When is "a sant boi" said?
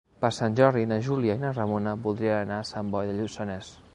2.63-3.11